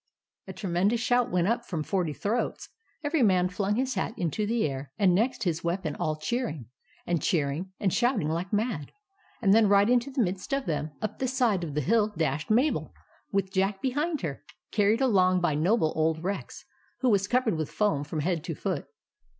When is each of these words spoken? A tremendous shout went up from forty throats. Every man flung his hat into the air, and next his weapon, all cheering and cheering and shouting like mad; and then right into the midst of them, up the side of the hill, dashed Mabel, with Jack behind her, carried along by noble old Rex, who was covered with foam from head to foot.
A 0.47 0.53
tremendous 0.53 0.99
shout 0.99 1.29
went 1.29 1.47
up 1.47 1.63
from 1.63 1.83
forty 1.83 2.11
throats. 2.11 2.69
Every 3.03 3.21
man 3.21 3.49
flung 3.49 3.75
his 3.75 3.93
hat 3.93 4.15
into 4.17 4.47
the 4.47 4.65
air, 4.67 4.91
and 4.97 5.13
next 5.13 5.43
his 5.43 5.63
weapon, 5.63 5.95
all 5.95 6.15
cheering 6.15 6.65
and 7.05 7.21
cheering 7.21 7.71
and 7.79 7.93
shouting 7.93 8.27
like 8.27 8.51
mad; 8.51 8.93
and 9.43 9.53
then 9.53 9.69
right 9.69 9.87
into 9.87 10.09
the 10.09 10.23
midst 10.23 10.53
of 10.53 10.65
them, 10.65 10.89
up 11.03 11.19
the 11.19 11.27
side 11.27 11.63
of 11.63 11.75
the 11.75 11.81
hill, 11.81 12.07
dashed 12.17 12.49
Mabel, 12.49 12.95
with 13.31 13.51
Jack 13.53 13.79
behind 13.79 14.21
her, 14.21 14.43
carried 14.71 15.01
along 15.01 15.39
by 15.39 15.53
noble 15.53 15.93
old 15.95 16.23
Rex, 16.23 16.65
who 17.01 17.09
was 17.11 17.27
covered 17.27 17.53
with 17.55 17.69
foam 17.69 18.03
from 18.03 18.21
head 18.21 18.43
to 18.45 18.55
foot. 18.55 18.87